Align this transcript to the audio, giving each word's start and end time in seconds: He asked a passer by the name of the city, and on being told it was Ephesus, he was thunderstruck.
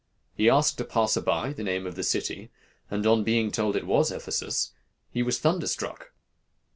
He 0.33 0.49
asked 0.49 0.81
a 0.81 0.83
passer 0.83 1.21
by 1.21 1.53
the 1.53 1.61
name 1.63 1.85
of 1.85 1.93
the 1.93 2.01
city, 2.01 2.49
and 2.89 3.05
on 3.05 3.23
being 3.23 3.51
told 3.51 3.75
it 3.75 3.85
was 3.85 4.09
Ephesus, 4.11 4.71
he 5.11 5.21
was 5.21 5.37
thunderstruck. 5.37 6.11